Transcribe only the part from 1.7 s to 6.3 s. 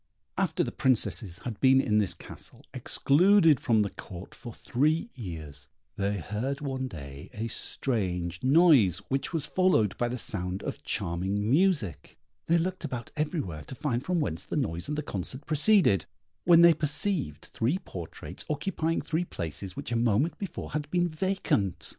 in this castle, excluded from the Court for three years, they